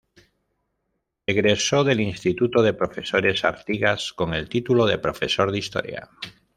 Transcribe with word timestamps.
Egresó 1.27 1.83
del 1.83 1.99
Instituto 1.99 2.63
de 2.63 2.73
Profesores 2.73 3.43
Artigas 3.45 4.13
con 4.13 4.33
el 4.33 4.49
título 4.49 4.87
de 4.87 4.97
profesor 4.97 5.51
de 5.51 5.59
historia. 5.59 6.09